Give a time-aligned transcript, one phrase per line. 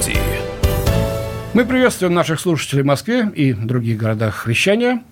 [0.00, 0.18] студии.
[1.54, 5.02] Мы приветствуем наших слушателей в Москве и других городах вещания.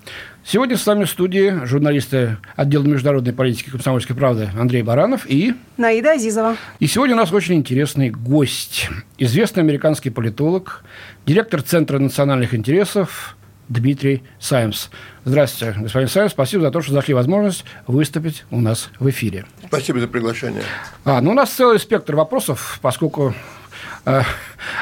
[0.44, 5.54] Сегодня с нами в студии журналисты отдела международной политики комсомольской правды Андрей Баранов и...
[5.76, 6.56] Наида Азизова.
[6.78, 8.88] И сегодня у нас очень интересный гость.
[9.18, 10.84] Известный американский политолог,
[11.24, 13.36] директор Центра национальных интересов
[13.68, 14.88] Дмитрий Саймс.
[15.24, 16.30] Здравствуйте, господин Саймс.
[16.30, 19.46] Спасибо за то, что нашли возможность выступить у нас в эфире.
[19.66, 20.62] Спасибо за приглашение.
[21.04, 23.34] А, ну, у нас целый спектр вопросов, поскольку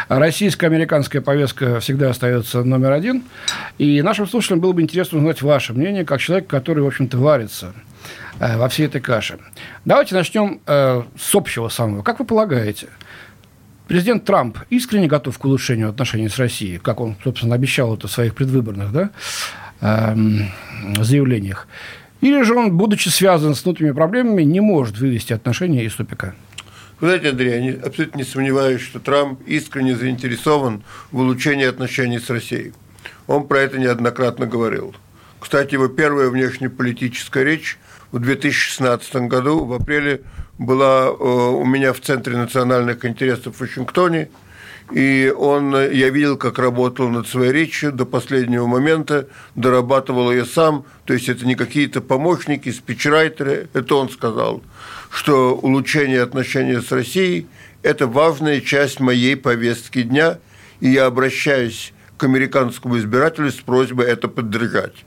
[0.09, 3.25] российско-американская повестка всегда остается номер один.
[3.79, 7.73] И нашим слушателям было бы интересно узнать ваше мнение, как человек, который, в общем-то, варится
[8.39, 9.39] э, во всей этой каше.
[9.85, 12.03] Давайте начнем э, с общего самого.
[12.03, 12.89] Как вы полагаете,
[13.89, 18.13] президент Трамп искренне готов к улучшению отношений с Россией, как он, собственно, обещал это в
[18.13, 19.11] своих предвыборных да,
[19.81, 20.51] эм,
[21.01, 21.67] заявлениях?
[22.21, 26.35] Или же он, будучи связан с внутренними проблемами, не может вывести отношения из тупика?
[27.05, 32.31] Вы знаете, Андрей, я абсолютно не сомневаюсь, что Трамп искренне заинтересован в улучшении отношений с
[32.31, 32.73] Россией.
[33.27, 34.95] Он про это неоднократно говорил.
[35.39, 37.77] Кстати, его первая внешнеполитическая речь
[38.11, 40.23] в 2016 году, в апреле,
[40.57, 44.31] была у меня в Центре национальных интересов в Вашингтоне–
[44.93, 50.85] и он, я видел, как работал над своей речью до последнего момента, дорабатывал ее сам,
[51.05, 54.63] то есть это не какие-то помощники, спичрайтеры, это он сказал,
[55.11, 57.47] что улучшение отношений с Россией–
[57.83, 60.39] это важная часть моей повестки дня,
[60.81, 65.05] и я обращаюсь к американскому избирателю с просьбой это поддержать.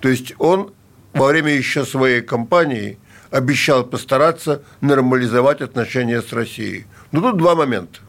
[0.00, 0.72] То есть он
[1.12, 2.98] во время еще своей кампании
[3.30, 6.86] обещал постараться нормализовать отношения с Россией.
[7.12, 8.00] Но тут два момента.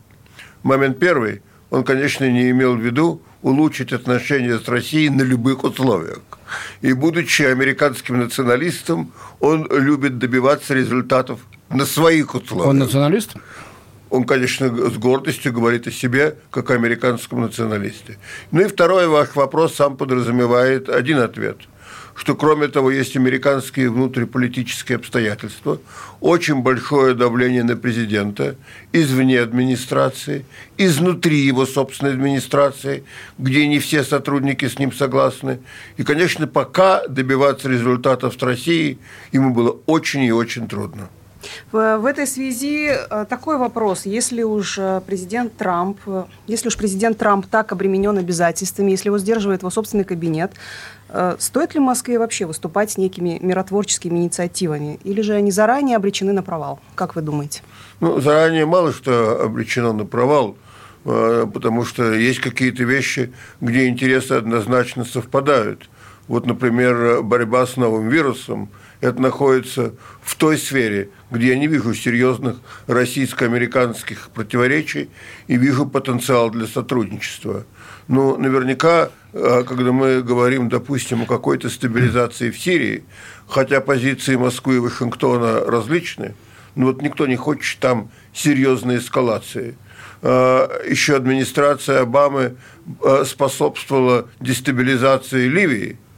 [0.63, 6.19] Момент первый, он, конечно, не имел в виду улучшить отношения с Россией на любых условиях.
[6.81, 12.67] И будучи американским националистом, он любит добиваться результатов на своих условиях.
[12.67, 13.35] Он националист?
[14.09, 18.17] Он, конечно, с гордостью говорит о себе, как о американском националисте.
[18.51, 21.57] Ну и второй ваш вопрос сам подразумевает один ответ–
[22.19, 25.79] что кроме того есть американские внутриполитические обстоятельства,
[26.19, 28.57] очень большое давление на президента
[28.91, 30.45] извне администрации,
[30.77, 33.05] изнутри его собственной администрации,
[33.37, 35.59] где не все сотрудники с ним согласны.
[35.95, 38.97] И, конечно, пока добиваться результатов с Россией
[39.31, 41.07] ему было очень и очень трудно.
[41.71, 44.05] В, этой связи э, такой вопрос.
[44.05, 49.17] Если уж э, президент Трамп, э, если уж президент Трамп так обременен обязательствами, если его
[49.19, 50.51] сдерживает его собственный кабинет,
[51.39, 54.99] стоит ли Москве вообще выступать с некими миротворческими инициативами?
[55.03, 56.79] Или же они заранее обречены на провал?
[56.95, 57.61] Как вы думаете?
[57.99, 60.55] Ну, заранее мало что обречено на провал
[61.03, 63.31] потому что есть какие-то вещи,
[63.61, 65.89] где интересы однозначно совпадают.
[66.27, 68.69] Вот, например, борьба с новым вирусом–
[69.01, 75.09] это находится в той сфере, где я не вижу серьезных российско-американских противоречий
[75.47, 77.65] и вижу потенциал для сотрудничества.
[78.07, 83.03] Но наверняка, э, когда мы говорим, допустим, о какой-то стабилизации в Сирии,
[83.47, 86.33] хотя позиции Москвы и Вашингтона различны,
[86.75, 89.77] но вот никто не хочет там серьезной эскалации.
[90.21, 92.55] Э, Еще администрация Обамы
[93.03, 95.97] э, способствовала дестабилизации Ливии–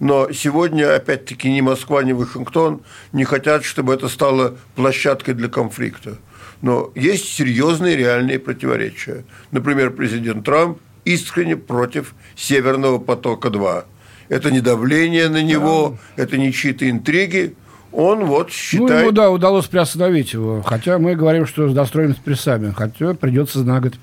[0.00, 2.82] но сегодня, опять-таки, ни Москва, ни Вашингтон
[3.12, 6.18] не хотят, чтобы это стало площадкой для конфликта.
[6.62, 9.24] Но есть серьезные реальные противоречия.
[9.50, 13.84] Например, президент Трамп искренне против Северного потока-2.
[14.28, 16.22] Это не давление на него, да.
[16.22, 17.54] это не чьи-то интриги,
[17.92, 18.90] он вот считает...
[18.90, 20.62] Ну, ему, да, удалось приостановить его.
[20.62, 22.72] Хотя мы говорим, что достроим прессами.
[22.76, 23.94] Хотя придется на год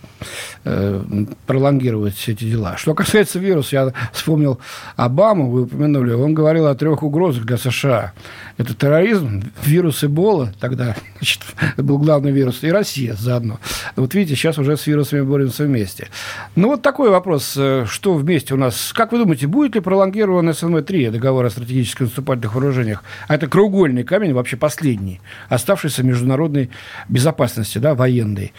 [0.63, 1.01] э,
[1.45, 2.77] пролонгировать все эти дела.
[2.77, 4.59] Что касается вируса, я вспомнил
[4.95, 6.13] Обаму, вы упомянули.
[6.13, 8.13] Он говорил о трех угрозах для США.
[8.57, 11.41] Это терроризм, вирус Эбола, тогда значит,
[11.77, 13.59] был главный вирус, и Россия заодно.
[13.95, 16.07] Вот видите, сейчас уже с вирусами боремся вместе.
[16.55, 17.53] Ну, вот такой вопрос.
[17.55, 18.93] Э, что вместе у нас?
[18.93, 23.03] Как вы думаете, будет ли пролонгирован СНВ-3, договор о стратегических наступательных вооружениях?
[23.27, 25.19] А это круг краеугольный камень, вообще последний,
[25.49, 26.69] оставшийся международной
[27.09, 28.53] безопасности, да, военной.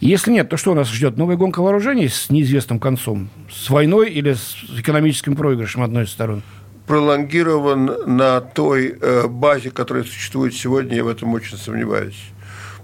[0.00, 1.16] И если нет, то что у нас ждет?
[1.16, 3.30] Новая гонка вооружений с неизвестным концом?
[3.50, 6.42] С войной или с экономическим проигрышем одной из сторон?
[6.86, 12.20] Пролонгирован на той э, базе, которая существует сегодня, я в этом очень сомневаюсь.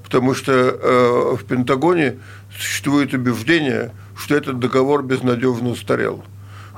[0.03, 2.15] Потому что э, в Пентагоне
[2.57, 6.25] существует убеждение, что этот договор безнадежно устарел.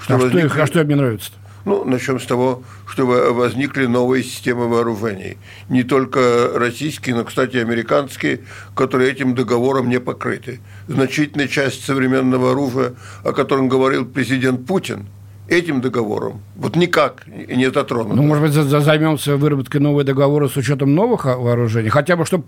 [0.00, 0.52] Что а, возник...
[0.52, 1.45] что, а что мне нравится -то?
[1.66, 5.36] Ну, начнем с того, что возникли новые системы вооружений.
[5.68, 8.42] Не только российские, но, кстати, американские,
[8.76, 10.60] которые этим договором не покрыты.
[10.86, 15.06] Значительная часть современного оружия, о котором говорил президент Путин,
[15.48, 18.14] этим договором вот никак не затронуто.
[18.14, 22.44] Ну, может быть, займемся выработкой нового договора с учетом новых вооружений, хотя бы, чтобы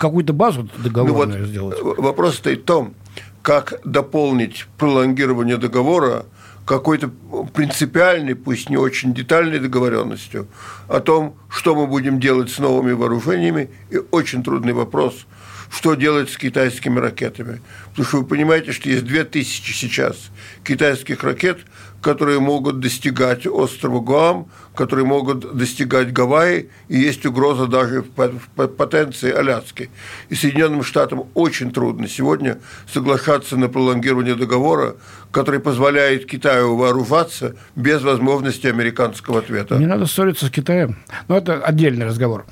[0.00, 1.98] какую-то базу договорную ну, вот сделать.
[1.98, 2.94] Вопрос стоит в том,
[3.42, 6.24] как дополнить пролонгирование договора
[6.64, 7.08] какой-то
[7.52, 10.48] принципиальной, пусть не очень детальной договоренностью
[10.88, 15.26] о том, что мы будем делать с новыми вооружениями, и очень трудный вопрос,
[15.70, 17.60] что делать с китайскими ракетами.
[17.90, 20.30] Потому что вы понимаете, что есть 2000 сейчас
[20.62, 21.60] китайских ракет,
[22.04, 24.46] которые могут достигать острова Гуам,
[24.76, 29.88] которые могут достигать Гавайи, и есть угроза даже в потенции Аляски.
[30.28, 32.58] И Соединенным Штатам очень трудно сегодня
[32.92, 34.96] соглашаться на пролонгирование договора,
[35.32, 39.76] который позволяет Китаю вооружаться без возможности американского ответа.
[39.76, 40.98] Не надо ссориться с Китаем.
[41.28, 42.44] Но это отдельный разговор.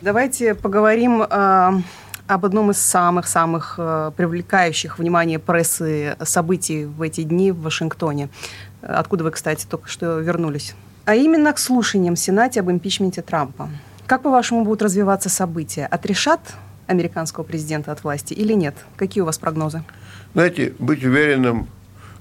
[0.00, 1.72] Давайте поговорим э,
[2.28, 8.28] об одном из самых-самых э, привлекающих внимание прессы событий в эти дни в Вашингтоне.
[8.82, 10.74] Откуда вы, кстати, только что вернулись.
[11.06, 13.70] А именно к слушаниям в Сенате об импичменте Трампа.
[14.06, 15.86] Как, по-вашему, будут развиваться события?
[15.86, 16.40] Отрешат
[16.86, 18.74] американского президента от власти или нет?
[18.96, 19.82] Какие у вас прогнозы?
[20.34, 21.66] Знаете, быть уверенным,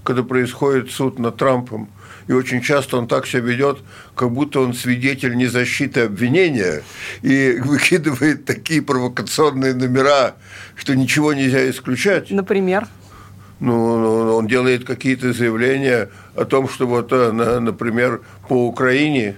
[0.03, 1.89] когда происходит суд над Трампом,
[2.27, 3.79] и очень часто он так себя ведет,
[4.15, 6.83] как будто он свидетель не защиты обвинения
[7.21, 10.35] и выкидывает такие провокационные номера,
[10.75, 12.29] что ничего нельзя исключать.
[12.31, 12.87] Например?
[13.59, 19.35] Ну, он делает какие-то заявления о том, что вот, э, например, по Украине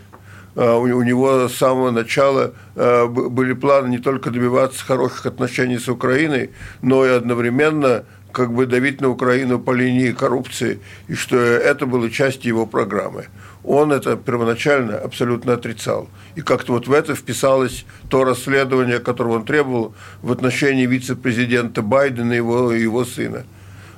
[0.56, 5.88] э, у него с самого начала э, были планы не только добиваться хороших отношений с
[5.88, 6.50] Украиной,
[6.82, 12.10] но и одновременно как бы давить на Украину по линии коррупции, и что это было
[12.10, 13.26] частью его программы.
[13.64, 16.08] Он это первоначально абсолютно отрицал.
[16.36, 22.34] И как-то вот в это вписалось то расследование, которого он требовал в отношении вице-президента Байдена
[22.34, 23.46] и его, его сына.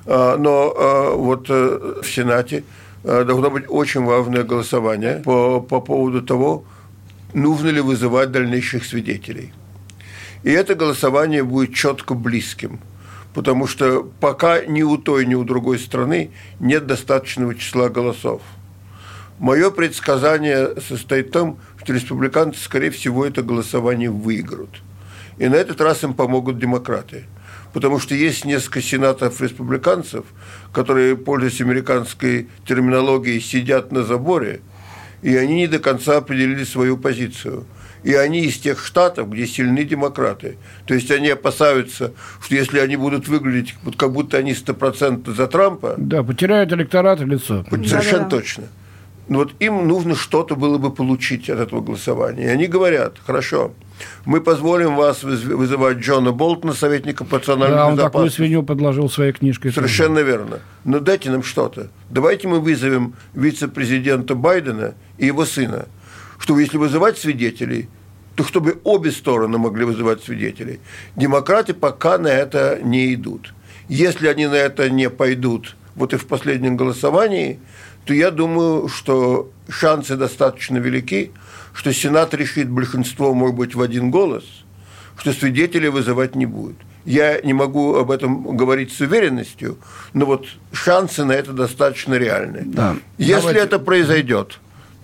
[0.06, 2.64] А, но а, вот э, в Сенате
[3.04, 6.64] э, должно быть очень важное голосование по, по поводу того,
[7.34, 9.52] нужно ли вызывать дальнейших свидетелей.
[10.42, 12.80] И это голосование будет четко близким–
[13.34, 16.30] потому что пока ни у той, ни у другой страны
[16.60, 18.42] нет достаточного числа голосов.
[19.38, 24.82] Мое предсказание состоит в том, что республиканцы, скорее всего, это голосование выиграют.
[25.38, 27.24] И на этот раз им помогут демократы.
[27.72, 30.26] Потому что есть несколько сенаторов-республиканцев,
[30.72, 34.60] которые, пользуясь американской терминологией, сидят на заборе,
[35.22, 37.64] и они не до конца определили свою позицию–
[38.02, 40.56] и они из тех штатов, где сильны демократы.
[40.86, 45.46] То есть они опасаются, что если они будут выглядеть, вот как будто они стопроцентно за
[45.46, 45.94] Трампа...
[45.96, 47.64] Да, потеряют электорат и лицо.
[47.70, 48.28] Совершенно Да-да-да.
[48.30, 48.64] точно.
[49.28, 52.44] Но вот им нужно что-то было бы получить от этого голосования.
[52.44, 53.72] И они говорят, хорошо,
[54.24, 58.04] мы позволим вас вызывать Джона Болтона, советника по национальной да, безопасности.
[58.04, 59.72] он такую свинью подложил своей книжкой.
[59.72, 60.26] Совершенно тоже.
[60.26, 60.58] верно.
[60.84, 61.88] Но дайте нам что-то.
[62.10, 65.86] Давайте мы вызовем вице-президента Байдена и его сына–
[66.42, 67.88] что если вызывать свидетелей,
[68.34, 70.80] то чтобы обе стороны могли вызывать свидетелей.
[71.14, 73.54] Демократы пока на это не идут.
[73.88, 77.60] Если они на это не пойдут, вот и в последнем голосовании,
[78.06, 81.30] то я думаю, что шансы достаточно велики,
[81.72, 84.42] что Сенат решит большинство, может быть, в один голос,
[85.16, 86.76] что свидетелей вызывать не будет.
[87.04, 89.78] Я не могу об этом говорить с уверенностью,
[90.12, 92.62] но вот шансы на это достаточно реальны.
[92.64, 92.96] Да.
[93.16, 93.60] Если Давайте...
[93.60, 94.58] это произойдет,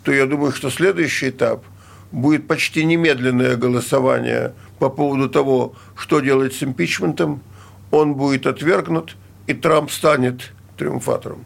[0.09, 1.65] то я думаю, что следующий этап
[2.13, 7.43] будет почти немедленное голосование по поводу того, что делать с импичментом.
[7.91, 11.45] Он будет отвергнут, и Трамп станет триумфатором.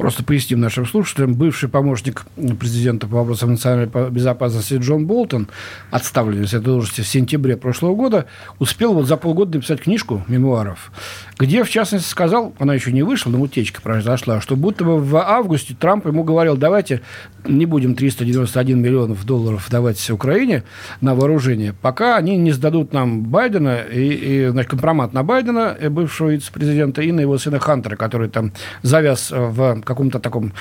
[0.00, 1.34] Просто поясним нашим слушателям.
[1.34, 2.24] Бывший помощник
[2.58, 5.48] президента по вопросам национальной безопасности Джон Болтон,
[5.90, 8.24] отставленный с этой должности в сентябре прошлого года,
[8.58, 10.90] успел вот за полгода написать книжку мемуаров,
[11.38, 15.16] где, в частности, сказал, она еще не вышла, но утечка произошла, что будто бы в
[15.16, 17.02] августе Трамп ему говорил, давайте
[17.46, 20.64] не будем 391 миллионов долларов давать Украине
[21.02, 25.90] на вооружение, пока они не сдадут нам Байдена и, и значит, компромат на Байдена, э,
[25.90, 28.52] бывшего вице-президента, и на его сына Хантера, который там
[28.82, 30.52] завяз в каком-то таком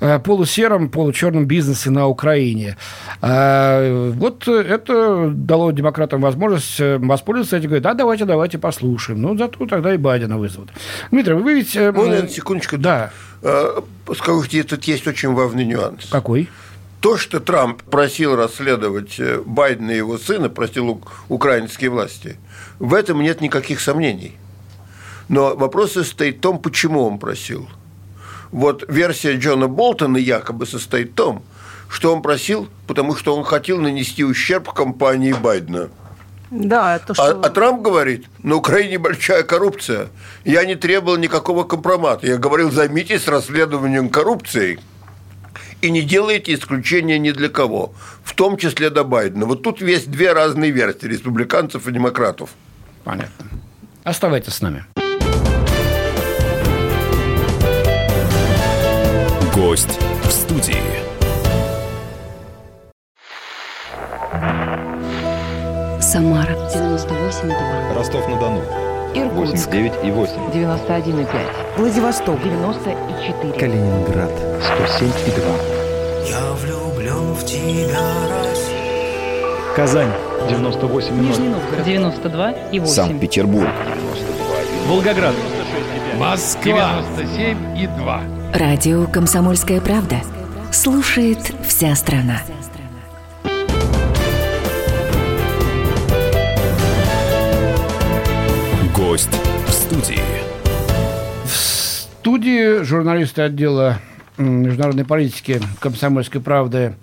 [0.00, 2.76] э, полусером, получерном бизнесе на Украине.
[3.22, 7.68] А, вот это дало демократам возможность э, воспользоваться этим.
[7.68, 9.22] Говорит, да, давайте, давайте послушаем.
[9.22, 10.68] Ну, зато тогда и Байдена вызовут.
[11.10, 11.76] Дмитрий, вы ведь...
[11.76, 12.76] Можно, секундочку.
[12.76, 13.10] Да.
[14.14, 16.06] Скажите, тут есть очень важный нюанс.
[16.10, 16.48] Какой?
[17.00, 22.36] То, что Трамп просил расследовать Байдена и его сына, просил украинские власти,
[22.78, 24.32] в этом нет никаких сомнений.
[25.28, 27.68] Но вопрос состоит в том, почему он просил–
[28.54, 31.42] вот версия Джона Болтона якобы состоит в том,
[31.88, 35.90] что он просил, потому что он хотел нанести ущерб компании Байдена.
[36.50, 37.40] Да, это а, что...
[37.40, 40.06] а, а Трамп говорит, на Украине большая коррупция.
[40.44, 42.28] Я не требовал никакого компромата.
[42.28, 44.78] Я говорил, займитесь расследованием коррупции
[45.80, 47.92] и не делайте исключения ни для кого,
[48.22, 49.46] в том числе до Байдена.
[49.46, 52.50] Вот тут есть две разные версии республиканцев и демократов.
[53.02, 53.46] Понятно.
[54.04, 54.84] Оставайтесь с нами.
[59.54, 60.74] Гость в студии.
[66.00, 67.94] Самара 98,2.
[67.94, 68.62] Ростов-на-Дону.
[69.14, 70.52] Иркутск 89,8.
[70.52, 71.28] 91,5.
[71.76, 73.52] Владивосток 94.
[73.52, 74.32] Калининград.
[74.60, 76.28] 107,2.
[76.28, 78.00] Я влюблен в тебя,
[78.48, 79.76] Россия.
[79.76, 80.10] Казань.
[80.48, 81.12] 98,0.
[81.12, 82.86] Нижний Новгород 92,8.
[82.86, 83.70] Санкт-Петербург.
[84.88, 85.34] Волгоград.
[86.18, 88.33] Москва 97 и 2.
[88.54, 90.20] Радио «Комсомольская правда».
[90.70, 92.40] Слушает вся страна.
[98.94, 99.28] Гость
[99.66, 100.20] в студии.
[101.44, 103.98] В студии журналисты отдела
[104.38, 106.94] международной политики «Комсомольской правды»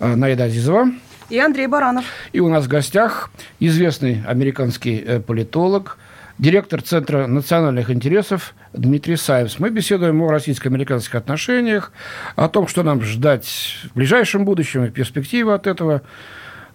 [0.00, 0.90] э, Наида Азизова.
[1.30, 2.04] И Андрей Баранов.
[2.32, 5.98] И у нас в гостях известный американский э, политолог,
[6.38, 9.58] директор Центра национальных интересов Дмитрий Саевс.
[9.58, 11.92] Мы беседуем о российско-американских отношениях,
[12.34, 13.46] о том, что нам ждать
[13.90, 16.02] в ближайшем будущем и перспективы от этого.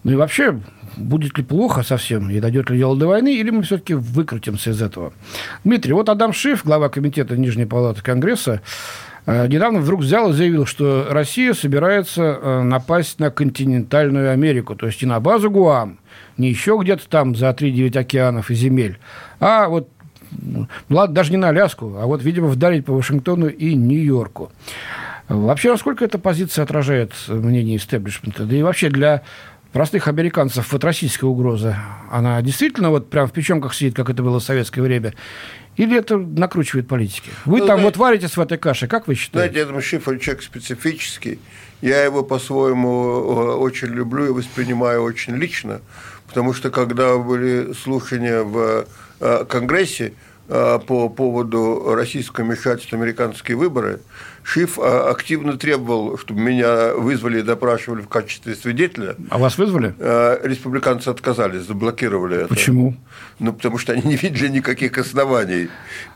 [0.03, 0.59] Ну и вообще,
[0.97, 4.81] будет ли плохо совсем, и дойдет ли дело до войны, или мы все-таки выкрутимся из
[4.81, 5.13] этого.
[5.63, 8.61] Дмитрий, вот Адам Шиф, глава комитета Нижней Палаты Конгресса,
[9.27, 14.87] э, недавно вдруг взял и заявил, что Россия собирается э, напасть на континентальную Америку, то
[14.87, 15.99] есть не на базу Гуам,
[16.37, 18.99] не еще где-то там за 3-9 океанов и земель,
[19.39, 19.89] а вот
[20.41, 24.51] ну, ладно, даже не на Аляску, а вот, видимо, вдарить по Вашингтону и Нью-Йорку.
[25.27, 28.45] Вообще, насколько эта позиция отражает мнение истеблишмента?
[28.45, 29.23] Да и вообще для
[29.73, 31.77] простых американцев вот российская угроза,
[32.09, 35.13] она действительно вот прям в печенках сидит, как это было в советское время?
[35.77, 37.29] Или это накручивает политики?
[37.45, 39.53] Вы Ну, там знаете- вот варитесь в этой каше, как вы считаете?
[39.53, 41.39] Знаете, Адам Шифр человек специфический.
[41.81, 45.79] Я его по-своему э, очень люблю и воспринимаю очень лично,
[46.31, 48.85] потому что когда были слушания в
[49.19, 50.13] э, Конгрессе
[50.47, 53.99] э, по поводу российского вмешательства в американские выборы,
[54.41, 59.17] Шиф э, активно требовал, чтобы меня вызвали и допрашивали в качестве свидетеля.
[59.29, 59.93] А вас вызвали?
[60.47, 62.47] Республиканцы отказались, заблокировали это.
[62.47, 62.95] Почему?
[63.39, 65.67] Ну, потому что они не видели никаких оснований.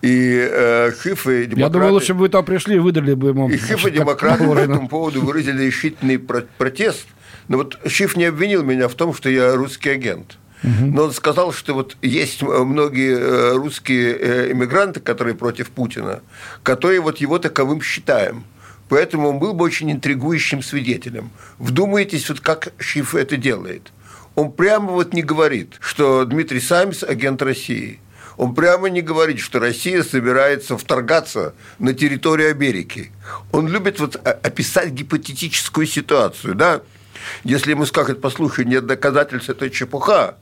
[0.01, 1.60] И Шиф и демократы...
[1.60, 3.50] Я думаю, лучше бы вы там пришли и выдали бы ему...
[3.50, 7.05] И Шиф и демократы по этому поводу выразили решительный про- протест.
[7.48, 10.38] Но вот Шиф не обвинил меня в том, что я русский агент.
[10.64, 16.22] Но он сказал, что вот есть э, многие э, русские э, иммигранты, которые против Путина,
[16.64, 18.46] которые вот его таковым считаем.
[18.90, 21.30] Поэтому он был бы очень интригующим свидетелем.
[21.60, 23.92] Вдумайтесь, вот как Шиф это делает.
[24.34, 28.00] Он прямо вот не говорит, что Дмитрий Самис– агент России.
[28.38, 33.12] Он прямо не говорит, что Россия собирается вторгаться на территорию Америки.
[33.52, 36.82] Он любит вот о- описать гипотетическую ситуацию, да?
[37.43, 40.38] Если ему скажут, послушай, нет доказательств, это чепуха,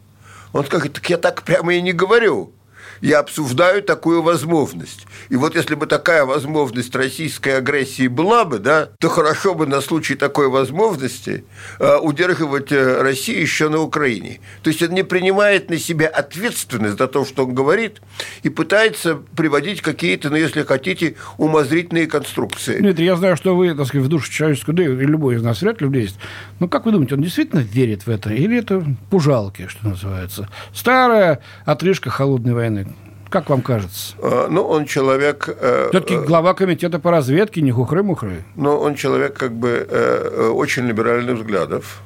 [0.51, 2.53] он скажет, так я так прямо и не говорю.
[3.01, 5.05] Я обсуждаю такую возможность.
[5.29, 9.81] И вот если бы такая возможность российской агрессии была бы, да, то хорошо бы на
[9.81, 11.45] случай такой возможности
[11.79, 14.39] э, удерживать э, Россию еще на Украине.
[14.61, 18.01] То есть он не принимает на себя ответственность за то, что он говорит,
[18.43, 22.79] и пытается приводить какие-то, ну, если хотите, умозрительные конструкции.
[22.79, 25.61] Дмитрий, я знаю, что вы, так сказать, в душу человеческую, да и любой из нас
[25.61, 26.15] вряд ли влезет.
[26.59, 28.31] Ну, как вы думаете, он действительно верит в это?
[28.31, 30.49] Или это пужалки, что называется?
[30.73, 32.92] Старая отрыжка холодной войны.
[33.33, 34.13] Как вам кажется?
[34.21, 35.49] Э, Ну, он человек...
[35.49, 38.43] э, Все-таки глава комитета по разведке, не хухры-мухры.
[38.55, 42.01] Но он человек как бы э, э, очень либеральных взглядов.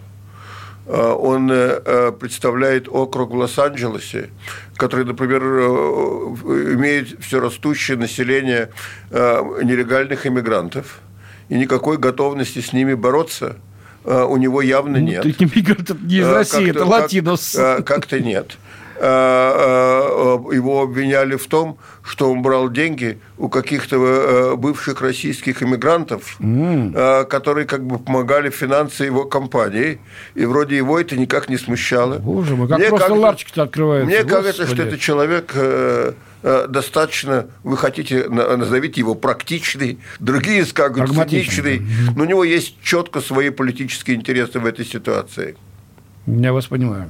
[0.86, 4.30] Э, Он э, э, представляет округ в Лос-Анджелесе,
[4.78, 8.70] который, например, э, имеет все растущее население
[9.12, 11.02] э, нелегальных иммигрантов,
[11.50, 13.58] и никакой готовности с ними бороться
[14.06, 15.26] э, у него явно нет.
[15.26, 17.56] Ну, Это не мигрант, это не из Э, России, как-то- это как- латинос.
[17.56, 18.58] э, Как-то нет.
[19.00, 25.62] Э, э, Его обвиняли в том, что он брал деньги у каких-то э, бывших российских
[25.62, 30.00] иммигрантов, э, которые как бы помогали финансы его компании,
[30.36, 32.18] и вроде его это никак не смущало.
[32.18, 34.08] Боже мой, как Мне просто кажется- ларчики-то открываются.
[34.08, 34.88] Мне кажется, что Господи.
[34.88, 35.56] это человек
[36.70, 41.82] достаточно, вы хотите, на- назовите его практичный, другие скажут циничный,
[42.16, 45.56] но у него есть четко свои политические интересы в этой ситуации.
[46.28, 47.10] Я вас понимаю.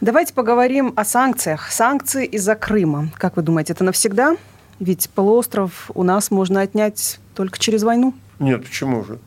[0.00, 1.70] Давайте поговорим о санкциях.
[1.70, 3.10] Санкции из-за Крыма.
[3.16, 4.36] Как вы думаете, это навсегда?
[4.80, 8.12] Ведь полуостров у нас можно отнять только через войну.
[8.40, 9.18] Нет, почему же?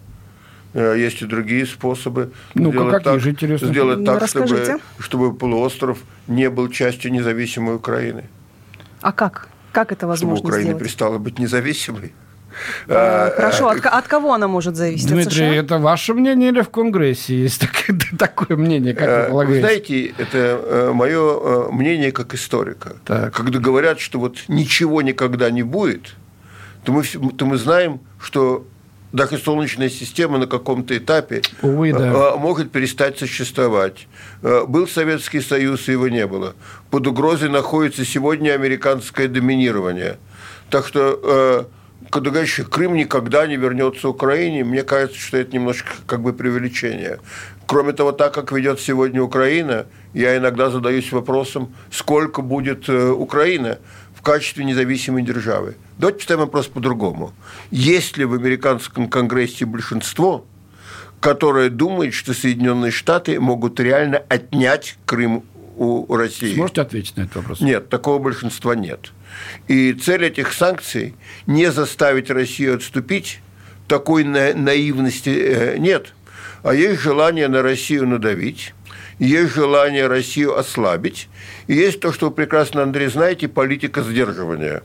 [0.74, 2.32] Э, Есть и другие способы.
[2.54, 3.68] Ну-ка, сделать какие так, же, интересно?
[3.70, 4.64] Сделать Ну, так, расскажите.
[4.66, 8.26] чтобы, чтобы полуостров не был частью независимой Украины.
[9.02, 9.48] А как?
[9.72, 10.84] Как это Чтобы возможно Украина сделать?
[10.84, 12.14] перестала быть независимой.
[12.88, 15.06] Э, Э, Хорошо, от, ко- от кого она может зависеть?
[15.08, 15.56] От Дмитрий, США?
[15.56, 17.86] это ваше мнение или в Конгрессе есть так-
[18.20, 19.60] такое мнение, как вы Э, Вы полагаете?
[19.62, 22.94] знаете, это мое мнение как историка.
[23.06, 23.34] Так.
[23.34, 26.16] Когда говорят, что вот ничего никогда не будет,
[26.84, 28.66] то мы, то мы знаем, что
[29.12, 32.34] даже Солнечная система на каком-то этапе Увы, да.
[32.34, 34.08] э, может перестать существовать.
[34.44, 36.54] Э, Был Советский Союз, и его не было.
[36.92, 40.18] Под угрозой находится сегодня американское доминирование.
[40.70, 41.68] Так что,
[42.10, 47.20] когда говоришь, Крым никогда не вернется Украине, мне кажется, что это немножко как бы преувеличение.
[47.66, 53.78] Кроме того, так как ведет сегодня Украина, я иногда задаюсь вопросом, сколько будет э, Украина
[54.16, 55.76] в качестве независимой державы.
[55.98, 57.34] Давайте поставим вопрос по-другому.
[57.70, 60.46] Есть ли в американском конгрессе большинство,
[61.20, 65.44] которое думает, что Соединенные Штаты могут реально отнять Крым
[65.80, 66.54] у России?
[66.54, 67.62] Сможете ответить на этот вопрос?
[67.62, 69.12] Нет, такого большинства нет.
[69.68, 71.16] И цель этих санкций–
[71.48, 73.40] не заставить Россию отступить,
[73.88, 76.14] такой на- наивности э, нет.
[76.64, 78.74] А есть желание на Россию надавить,
[79.20, 81.30] есть желание Россию ослабить,
[81.68, 84.84] и есть то, что вы прекрасно, Андрей, знаете, политика сдерживания.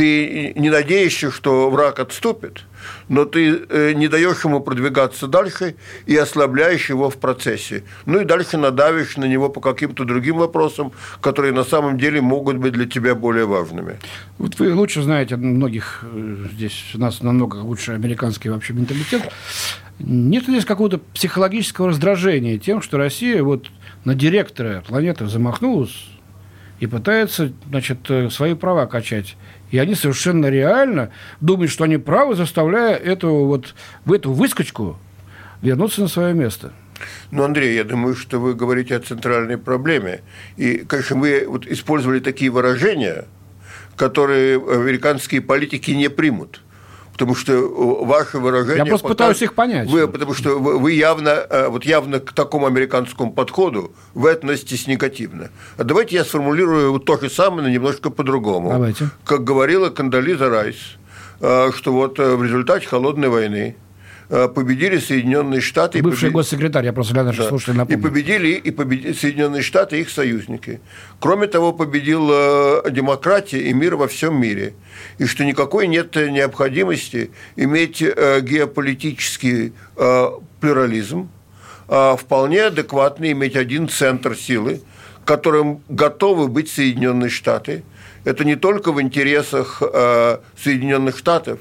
[0.00, 2.64] Ты не надеешься, что враг отступит,
[3.10, 5.74] но ты э, не даешь ему продвигаться дальше
[6.06, 7.84] и ослабляешь его в процессе.
[8.06, 12.56] Ну и дальше надавишь на него по каким-то другим вопросам, которые на самом деле могут
[12.56, 13.98] быть для тебя более важными.
[14.38, 19.30] Вот вы лучше знаете многих, э, здесь у нас намного лучше американский вообще менталитет.
[19.98, 23.66] Нет ли здесь какого-то психологического раздражения тем, что Россия вот
[24.04, 26.06] на директора планеты замахнулась
[26.80, 29.36] и пытается, значит, э, свои права качать.
[29.70, 31.10] И они совершенно реально
[31.40, 34.98] думают, что они правы, заставляя эту вот, в эту выскочку
[35.62, 36.72] вернуться на свое место.
[37.30, 40.22] Ну, Андрей, я думаю, что вы говорите о центральной проблеме.
[40.56, 43.26] И, конечно, вы вот использовали такие выражения,
[43.96, 46.62] которые американские политики не примут.
[47.20, 48.78] Потому что ваше выражение...
[48.78, 49.90] Я просто пытаюсь их понять.
[49.90, 55.50] Вы, потому что вы явно, э, вот явно к такому американскому подходу вы относитесь негативно.
[55.76, 58.70] А давайте я сформулирую вот то же самое, но немножко по-другому.
[58.70, 59.10] Давайте.
[59.26, 60.76] Как говорила Кандализа Райс,
[61.40, 63.89] э, что вот э, в результате холодной войны э,
[64.30, 65.98] победили Соединенные Штаты.
[65.98, 67.48] и Бывший побед- госсекретарь, я просто для наших да.
[67.48, 68.02] слушателей И напомню.
[68.02, 70.80] победили и победили Соединенные Штаты и их союзники.
[71.18, 74.74] Кроме того, победила демократия и мир во всем мире.
[75.18, 80.26] И что никакой нет необходимости иметь э, геополитический э,
[80.60, 81.28] плюрализм,
[81.88, 84.80] а вполне адекватно иметь один центр силы,
[85.24, 87.82] которым готовы быть Соединенные Штаты.
[88.24, 91.58] Это не только в интересах э, Соединенных Штатов,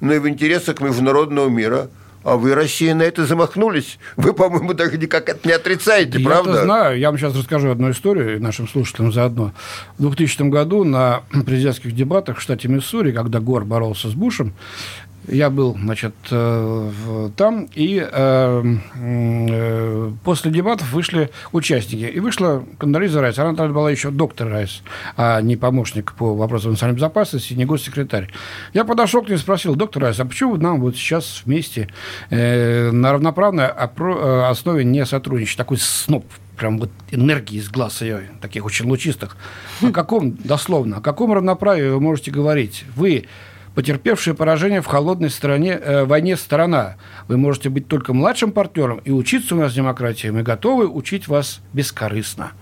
[0.00, 1.88] но и в интересах международного мира.
[2.22, 3.98] А вы, Россия, на это замахнулись.
[4.16, 6.50] Вы, по-моему, даже никак это не отрицаете, Я правда?
[6.52, 6.98] это знаю.
[6.98, 9.52] Я вам сейчас расскажу одну историю нашим слушателям заодно.
[9.96, 14.52] В 2000 году на президентских дебатах в штате Миссури, когда Гор боролся с Бушем,
[15.28, 18.62] я был, значит, э, там, и э,
[18.94, 22.04] э, после дебатов вышли участники.
[22.04, 23.38] И вышла Кондолиза Райс.
[23.38, 24.82] Она тогда была еще доктор Райс,
[25.16, 28.30] а не помощник по вопросам национальной безопасности, не госсекретарь.
[28.72, 31.88] Я подошел к ней и спросил, доктор Райс, а почему нам вот сейчас вместе
[32.30, 35.58] э, на равноправной э, основе не сотрудничать?
[35.58, 36.24] Такой сноп
[36.56, 39.36] прям вот энергии из глаз ее, таких очень лучистых.
[39.82, 42.84] О каком, дословно, о каком равноправии вы можете говорить?
[42.94, 43.26] Вы
[43.74, 46.96] потерпевшая поражение в холодной стороне, э, войне сторона.
[47.28, 50.28] Вы можете быть только младшим партнером и учиться у нас демократии.
[50.28, 52.52] Мы готовы учить вас бескорыстно.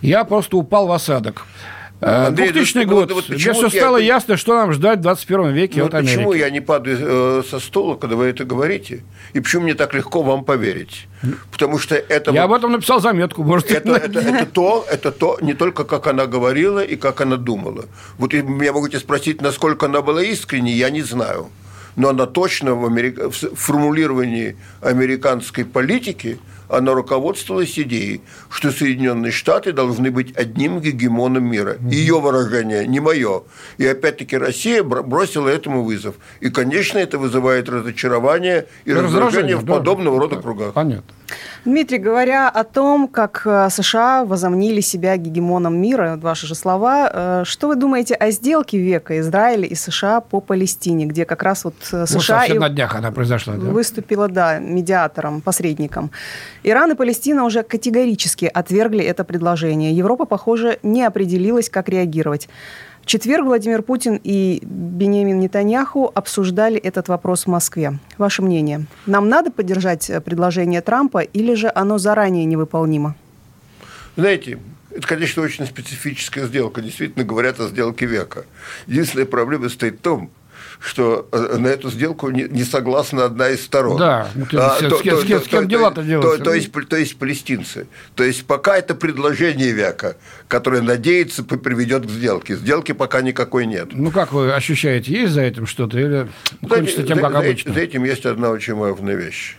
[0.00, 1.46] Я просто упал в осадок.
[2.00, 3.12] Э, Андрей, 2000 ну, год.
[3.12, 5.92] вот- вот Мне все я- стало ясно, что нам ждать в 21 веке Ну, от
[5.94, 6.40] вот почему Америки.
[6.44, 9.02] я не падаю э, со стула, когда вы это говорите?
[9.32, 11.06] И почему мне так легко вам поверить?
[11.50, 12.30] Потому что это...
[12.32, 13.74] Я об вот- этом написал заметку, можете.
[13.74, 17.84] это, это, это то, это то, не только как она говорила и как она думала.
[18.18, 21.48] Вот меня можете спросить, насколько она была искренней, я не знаю.
[21.96, 29.72] Но она точно в, америка- в формулировании американской политики она руководствовалась идеей, что Соединенные Штаты
[29.72, 31.76] должны быть одним гегемоном мира.
[31.80, 33.42] Ее выражение, не мое.
[33.78, 36.14] И опять-таки Россия бр- бросила этому вызов.
[36.40, 39.74] И, конечно, это вызывает разочарование и раздражение в да.
[39.74, 40.72] подобного рода кругах.
[40.74, 41.14] Понятно.
[41.64, 47.42] Дмитрий, говоря о том, как э, США возомнили себя гегемоном мира, ваши же слова, э,
[47.46, 51.74] что вы думаете о сделке века Израиля и США по Палестине, где как раз вот
[51.92, 53.54] э, Вот США совсем и на днях она произошла.
[53.54, 53.66] да?
[53.66, 56.10] выступила, да, медиатором, посредником.
[56.66, 59.92] Иран и Палестина уже категорически отвергли это предложение.
[59.92, 62.48] Европа, похоже, не определилась, как реагировать.
[63.02, 67.98] В четверг Владимир Путин и Бенемин Нетаньяху обсуждали этот вопрос в Москве.
[68.16, 68.86] Ваше мнение?
[69.04, 73.14] Нам надо поддержать э, предложение Трампа или же оно заранее невыполнимо?
[74.16, 74.58] Знаете,
[74.90, 76.80] это, конечно, очень специфическая сделка.
[76.80, 78.46] Действительно говорят о сделке века.
[78.86, 80.30] Единственная проблема стоит в том,
[80.84, 83.96] что э, на эту сделку не, согласна одна из сторон.
[83.98, 86.42] Да, ну, ты- с- с кем- с кем- с кем дела-то то, делать?
[86.44, 87.86] то есть, то есть палестинцы.
[88.14, 90.16] То есть пока это предложение века,
[90.46, 92.56] которое надеется приведет к сделке.
[92.56, 93.88] Сделки пока никакой нет.
[93.92, 96.28] Ну, как вы ощущаете, есть за этим что-то или
[96.68, 97.72] кончится Знаете, тем, как за- за- обычно?
[97.72, 99.56] За этим есть одна очень важная вещь.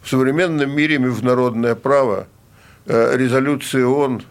[0.00, 2.28] В современном мире международное право,
[2.86, 4.22] э, резолюции ООН,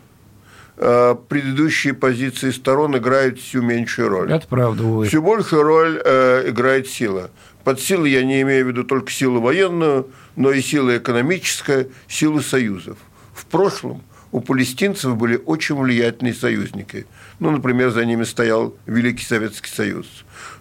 [0.75, 4.31] предыдущие позиции сторон играют всю меньшую роль.
[4.31, 5.07] Это правда, увы.
[5.07, 7.31] Всю большую роль э, играет сила.
[7.63, 12.41] Под силой я не имею в виду только силу военную, но и силу экономическую, силу
[12.41, 12.97] союзов.
[13.33, 17.05] В прошлом у палестинцев были очень влиятельные союзники.
[17.39, 20.05] Ну, например, за ними стоял Великий Советский Союз.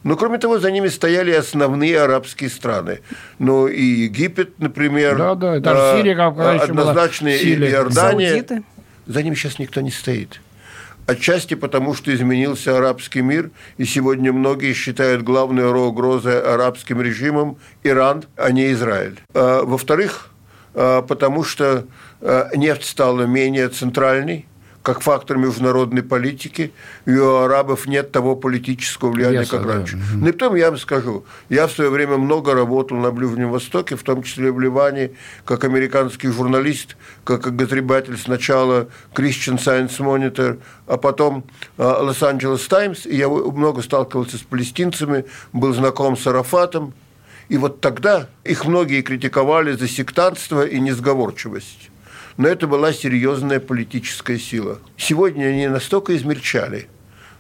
[0.05, 3.01] Но, кроме того, за ними стояли основные арабские страны.
[3.39, 5.19] Ну, и Египет, например.
[5.19, 7.55] Да, да, даже э, Сирия, как однозначно, и.
[7.55, 8.31] Иордания.
[8.31, 8.63] Саудиты.
[9.07, 10.41] За ним сейчас никто не стоит.
[11.07, 18.25] Отчасти потому, что изменился арабский мир, и сегодня многие считают главной угрозой арабским режимом Иран,
[18.37, 19.21] а не Израиль.
[19.35, 20.31] А, Во-вторых,
[20.75, 21.87] а, потому что
[22.23, 24.47] а, нефть стала менее центральной,
[24.85, 26.71] как фактор международной политики,
[27.07, 29.73] и у арабов нет того политического влияния, Веса, как да.
[29.73, 29.99] раньше.
[30.15, 33.97] Ну и потом я вам скажу, я в свое время много работал на Ближнем Востоке,
[33.97, 35.13] в том числе в Ливане,
[35.47, 41.45] как американский журналист, как огозребатель сначала Christian Science Monitor, а потом
[41.79, 46.93] а, Los-Angeles Times, и я много сталкивался с палестинцами, был знаком с Арафатом,
[47.49, 51.91] и вот тогда их многие критиковали за сектантство и несговорчивость.
[52.37, 54.81] Но это была серьезная политическая сила.
[54.97, 56.89] Сегодня они настолько измельчали,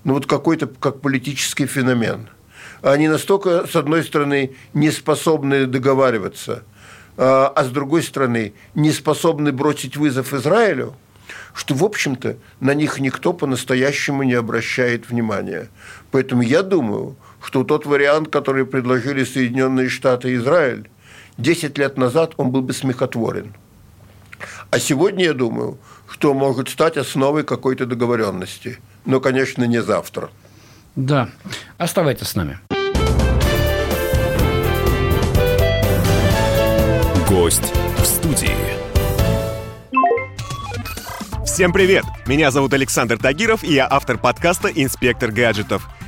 [0.04, 2.28] ну вот какой-то как политический феномен.
[2.82, 6.64] Они настолько, с одной стороны, не способны договариваться,
[7.16, 10.94] а а с другой стороны, не способны бросить вызов Израилю,
[11.54, 15.68] что, в общем-то, на них никто по-настоящему не обращает внимания.
[16.10, 20.90] Поэтому я думаю, что тот вариант, который предложили Соединенные Штаты и Израиль,
[21.38, 23.54] 10 лет назад он был бы смехотворен.
[24.70, 25.78] А сегодня я думаю,
[26.10, 28.78] что может стать основой какой-то договоренности.
[29.04, 30.30] Но, конечно, не завтра.
[30.96, 31.28] Да.
[31.78, 32.58] Оставайтесь с нами.
[37.28, 38.84] Гость в студии.
[41.44, 42.04] Всем привет!
[42.26, 45.88] Меня зовут Александр Тагиров, и я автор подкаста «Инспектор гаджетов».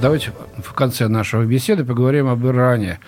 [0.00, 0.30] Давайте
[0.62, 3.00] в конце нашего беседы поговорим об Иране.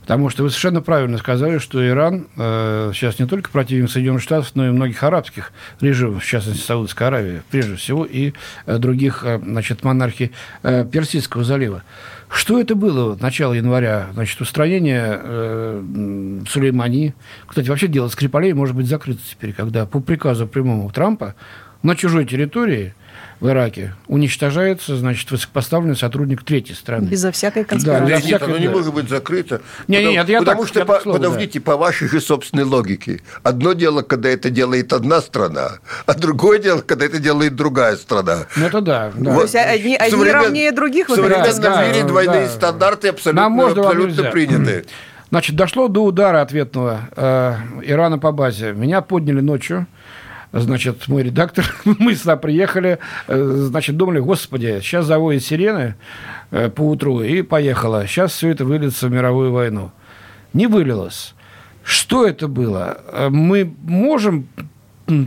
[0.00, 4.50] Потому что вы совершенно правильно сказали, что Иран э, сейчас не только противник Соединенных Штатов,
[4.54, 8.32] но и многих арабских режимов, в частности, Саудовской Аравии, прежде всего, и
[8.66, 10.32] э, других э, значит, монархий
[10.64, 11.84] э, Персидского залива.
[12.28, 14.08] Что это было начало января?
[14.14, 17.14] Значит, устранение э, Сулеймани.
[17.46, 21.36] Кстати, вообще дело Скрипалей может быть закрыто теперь, когда по приказу прямому Трампа
[21.84, 22.94] на чужой территории
[23.40, 27.06] в Ираке уничтожается, значит, высокопоставленный сотрудник третьей страны.
[27.06, 28.04] Безо всякой Да, конспирации.
[28.04, 28.72] безо Нет, нет, всякой- оно не да.
[28.72, 29.60] может быть закрыто.
[29.88, 31.24] Не, потому, нет, я потому так- что, я по- слово, да.
[31.28, 33.20] подождите, по вашей же собственной логике.
[33.42, 35.72] Одно дело, когда это делает одна страна,
[36.06, 38.46] а другое дело, когда это делает другая страна.
[38.56, 39.12] Ну, это да.
[39.14, 39.30] да.
[39.32, 39.36] Вот.
[39.36, 41.08] То есть одни, В одни современ- равнее других?
[41.08, 42.48] В современном Да, да, мире двойные да.
[42.48, 44.84] стандарты абсолютно, Нам можно, абсолютно приняты.
[45.30, 48.72] Значит, дошло до удара ответного э, Ирана по базе.
[48.74, 49.86] Меня подняли ночью.
[50.52, 55.94] Значит, мой редактор, мы сюда приехали, э, значит, думали, господи, сейчас заводят сирены
[56.50, 58.06] э, по утру, и поехала.
[58.06, 59.90] Сейчас все это выльется в мировую войну.
[60.52, 61.34] Не вылилось.
[61.82, 62.98] Что это было?
[63.12, 64.46] Э, Мы можем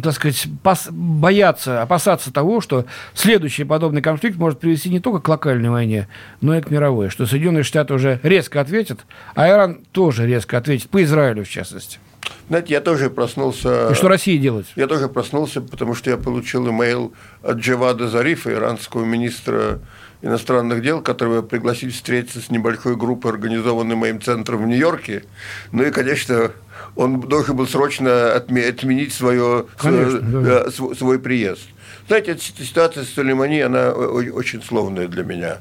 [0.02, 0.48] так сказать,
[0.92, 6.08] бояться, опасаться того, что следующий подобный конфликт может привести не только к локальной войне,
[6.42, 10.90] но и к мировой, что Соединенные Штаты уже резко ответят, а Иран тоже резко ответит,
[10.90, 12.00] по Израилю в частности.
[12.48, 13.90] Знаете, я тоже проснулся...
[13.92, 14.68] И что Россия делать?
[14.76, 19.80] Я тоже проснулся, потому что я получил имейл от Джавада Зарифа, иранского министра
[20.22, 25.24] иностранных дел, которого пригласили встретиться с небольшой группой, организованной моим центром в Нью-Йорке.
[25.72, 26.52] Ну и, конечно,
[26.96, 30.64] он должен был срочно отме- отменить свое, Конечно, да.
[30.68, 31.62] э, св- свой приезд.
[32.08, 35.58] Знаете, эта ситуация с Сулеймани, она очень сложная для меня.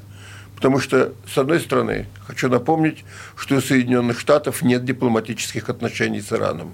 [0.55, 3.03] Потому что, с одной стороны, хочу напомнить,
[3.35, 6.73] что у Соединенных Штатов нет дипломатических отношений с Ираном.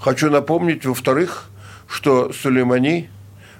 [0.00, 1.50] Хочу напомнить, во-вторых,
[1.86, 3.10] что Сулеймани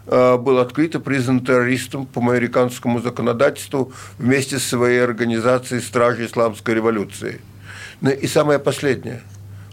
[0.07, 7.41] э, был открыто признан террористом по американскому законодательству вместе с своей организацией Стражи Исламской революции.
[8.01, 9.23] Ну и самое последнее.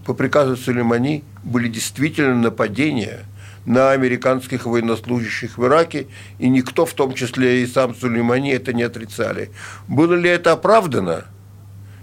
[0.05, 3.25] По приказу Сулеймани были действительно нападения
[3.69, 6.07] на американских военнослужащих в Ираке,
[6.39, 9.51] и никто, в том числе и сам Сулеймани, это не отрицали.
[9.87, 11.25] Было ли это оправдано?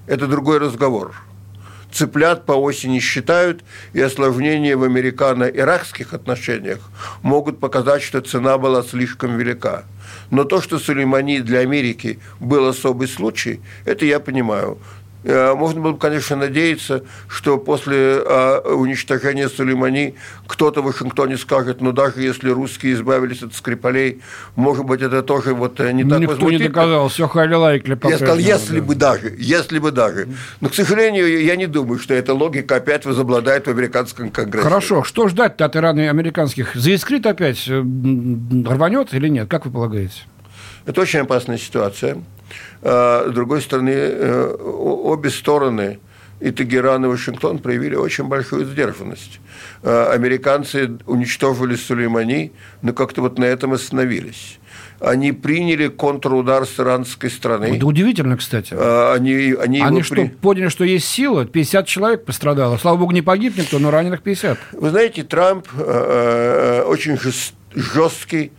[0.06, 1.16] Это другой разговор
[1.92, 6.80] цыплят по осени считают, и осложнения в американо-иракских отношениях
[7.22, 9.84] могут показать, что цена была слишком велика.
[10.30, 14.78] Но то, что Сулеймани для Америки был особый случай, это я понимаю.
[15.26, 20.14] Э, можно было бы, конечно, надеяться, что после а, уничтожения Сулеймани
[20.46, 24.22] кто-то в Вашингтоне скажет, ну даже если русские избавились от Скрипалей,
[24.54, 28.38] может быть, это тоже вот э, не так Никто не доказал, все халилайкли Я сказал,
[28.38, 28.86] если да.
[28.86, 30.28] бы даже, если бы даже.
[30.60, 34.62] Но, к сожалению, я не думаю, что эта логика опять возобладает в американском конгрессе.
[34.62, 36.76] Хорошо, что ждать-то от Ирана американских?
[36.76, 37.82] Заискрит опять э,
[38.64, 39.48] рванет или нет?
[39.48, 40.22] Как вы полагаете?
[40.84, 42.18] Это очень опасная ситуация.
[42.82, 45.98] А, с другой стороны, э, обе стороны,
[46.40, 49.40] и Тегеран, и Вашингтон проявили очень большую сдержанность.
[49.82, 54.58] А, американцы уничтожили Сулеймани, но как-то вот на этом остановились
[55.00, 57.76] они приняли контрудар с иранской страны.
[57.76, 58.74] Это удивительно, кстати.
[58.76, 60.28] А, они, они, они что, при...
[60.28, 61.44] поняли, что есть сила?
[61.44, 62.78] 50 человек пострадало.
[62.78, 64.58] Слава богу, не погиб никто, но раненых 50.
[64.72, 67.18] Вы знаете, Трамп э, очень
[67.74, 68.52] жесткий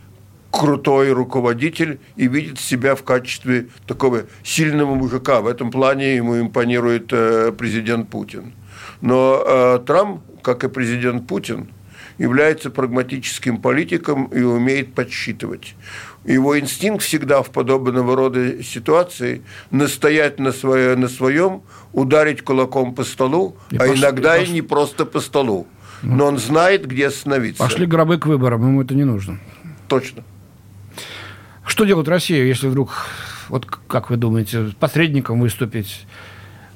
[0.50, 5.40] крутой руководитель и видит себя в качестве такого сильного мужика.
[5.40, 8.54] В этом плане ему импонирует э, президент Путин.
[9.00, 11.68] Но э, Трамп, как и президент Путин,
[12.16, 15.74] является прагматическим политиком и умеет подсчитывать.
[16.24, 23.04] Его инстинкт всегда в подобного рода ситуации настоять на, свое, на своем, ударить кулаком по
[23.04, 24.52] столу, и а пошли, иногда и, пошли.
[24.52, 25.66] и не просто по столу.
[26.02, 27.62] Но он знает, где остановиться.
[27.62, 29.38] Пошли гробы к выборам, ему это не нужно.
[29.88, 30.22] Точно.
[31.68, 33.06] Что делать Россия, если вдруг,
[33.50, 36.06] вот как вы думаете, посредником выступить?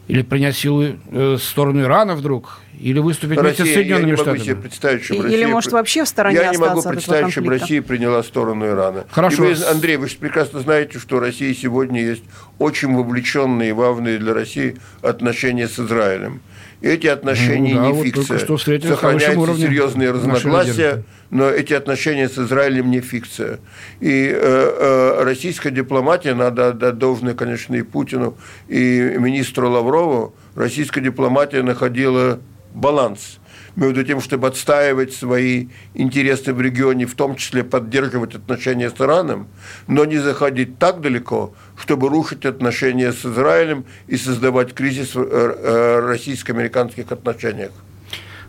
[0.06, 2.60] Или принять силы э, сторону Ирана вдруг?
[2.80, 4.32] Или выступить Россия, вместе с Соединенными я не Штатами?
[4.34, 5.48] могу себе представить, чтобы Или, Россия...
[5.48, 9.04] может, вообще в стороне Я не могу представить, чтобы Россия приняла сторону Ирана.
[9.10, 9.44] Хорошо.
[9.44, 12.24] И вы, Андрей, вы же прекрасно знаете, что у России сегодня есть
[12.58, 16.40] очень вовлеченные и важные для России отношения с Израилем
[16.82, 18.38] эти отношения ну, да, не вот фикция.
[18.38, 23.60] Что Сохраняются серьезные разногласия, но эти отношения с Израилем не фикция.
[24.00, 28.36] И э, э, российская дипломатия, надо отдать должное, конечно, и Путину,
[28.68, 32.40] и министру Лаврову, российская дипломатия находила
[32.74, 33.38] баланс–
[33.76, 39.48] между тем, чтобы отстаивать свои интересы в регионе, в том числе поддерживать отношения с Ираном,
[39.86, 45.26] но не заходить так далеко, чтобы рушить отношения с Израилем и создавать кризис в э,
[45.30, 47.72] э, российско-американских отношениях.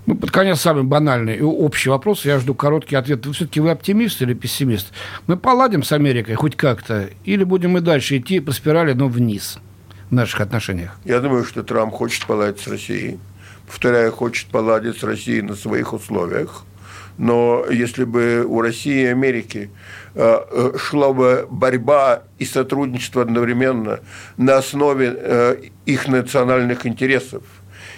[0.06, 2.26] Ну, под конец самый банальный и общий вопрос.
[2.26, 3.26] Я жду короткий ответ.
[3.26, 4.92] Вы все-таки вы оптимист или пессимист?
[5.28, 7.10] Мы поладим с Америкой хоть как-то?
[7.24, 9.60] Или будем мы дальше идти по спирали, но вниз
[10.14, 10.98] в наших отношениях?
[11.06, 13.20] Я думаю, что Трамп хочет поладить с Россией
[13.66, 16.64] повторяю, хочет поладить с Россией на своих условиях.
[17.18, 19.70] Но если бы у России и Америки
[20.16, 24.00] э, э, шла бы борьба и сотрудничество одновременно
[24.38, 27.44] на основе э, их национальных интересов,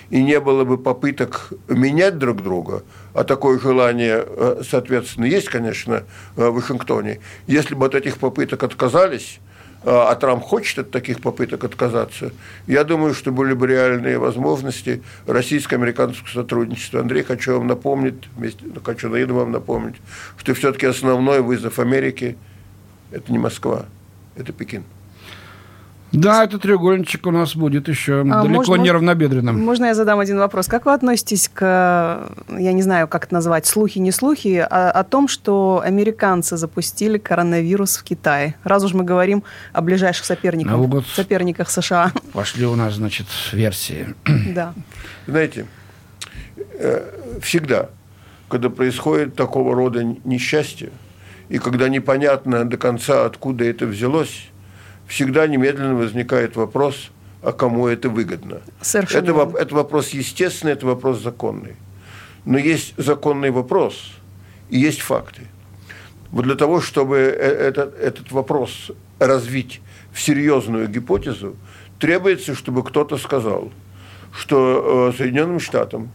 [0.09, 4.23] и не было бы попыток менять друг друга, а такое желание,
[4.69, 6.03] соответственно, есть, конечно,
[6.35, 9.39] в Вашингтоне, если бы от этих попыток отказались,
[9.85, 12.31] а, а Трамп хочет от таких попыток отказаться,
[12.65, 17.01] я думаю, что были бы реальные возможности российско-американского сотрудничества.
[17.01, 19.95] Андрей, хочу вам напомнить, вместе, хочу наеду вам напомнить,
[20.37, 22.35] что все-таки основной вызов Америки–
[23.11, 23.85] это не Москва,
[24.35, 24.83] это Пекин.
[26.11, 29.61] Да, этот треугольничек у нас будет еще а далеко можно, не равнобедренным.
[29.63, 30.67] Можно я задам один вопрос?
[30.67, 35.03] Как вы относитесь к, я не знаю, как это назвать, слухи, не слухи, а, о
[35.03, 38.55] том, что американцы запустили коронавирус в Китае?
[38.63, 42.11] Раз уж мы говорим о ближайших соперниках, ну, вот соперниках США.
[42.33, 44.15] Пошли у нас, значит, версии.
[44.53, 44.73] Да.
[45.27, 45.65] Знаете,
[46.79, 47.89] э, всегда,
[48.47, 50.91] когда происходит такого рода несчастье,
[51.49, 54.49] и когда непонятно до конца, откуда это взялось,
[55.07, 58.61] всегда немедленно возникает вопрос, а кому это выгодно.
[58.81, 61.75] Совершенно это, это вопрос естественный, это вопрос законный.
[62.43, 64.11] Но есть законный вопрос
[64.69, 65.43] и есть факты.
[66.31, 71.55] Вот для того, чтобы э, этот, этот вопрос развить в серьезную гипотезу,
[71.99, 73.71] требуется, чтобы кто-то сказал,
[74.31, 76.11] что э, Соединенным Штатам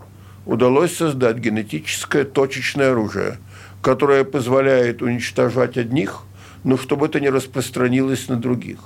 [0.47, 3.39] удалось создать генетическое точечное оружие,
[3.83, 6.23] которое позволяет уничтожать одних–
[6.65, 8.79] но чтобы это не распространилось на других.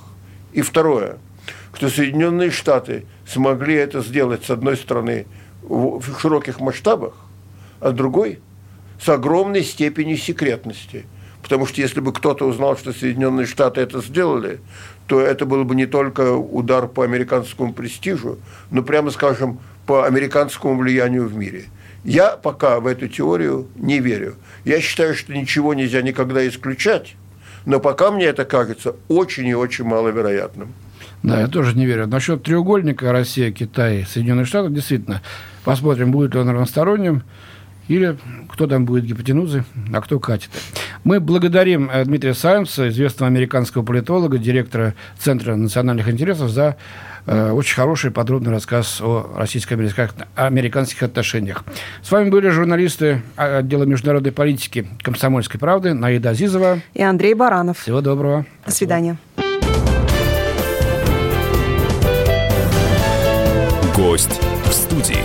[0.53, 1.17] И второе,
[1.73, 5.25] что Соединенные Штаты смогли это сделать, с одной стороны,
[5.61, 7.13] в широких масштабах,
[7.79, 8.39] а с другой–
[9.01, 11.05] с огромной степенью секретности.
[11.41, 14.59] Потому что если бы кто-то узнал, что Соединенные Штаты это сделали,
[15.07, 18.39] то это был бы не только удар по американскому престижу,
[18.71, 21.65] но, прямо скажем, по американскому влиянию в мире.
[22.03, 24.35] Я пока в эту теорию не верю.
[24.63, 27.15] Я считаю, что ничего нельзя никогда исключать,
[27.65, 30.73] но пока мне это кажется очень и очень маловероятным.
[31.23, 32.07] Да, я тоже не верю.
[32.07, 35.21] Насчет треугольника Россия, Китай, Соединенные Штаты, действительно,
[35.63, 37.23] посмотрим, будет ли он равносторонним,
[37.87, 38.17] или
[38.49, 40.49] кто там будет гипотенузы, а кто катет.
[41.03, 46.77] Мы благодарим э, Дмитрия Саймса, известного американского политолога, директора Центра национальных интересов, за
[47.27, 51.63] очень хороший подробный рассказ о российско-американских отношениях.
[52.01, 57.79] С вами были журналисты отдела международной политики «Комсомольской правды» Наида Азизова и Андрей Баранов.
[57.79, 58.45] Всего доброго.
[58.65, 59.17] До свидания.
[63.95, 65.24] Гость в студии.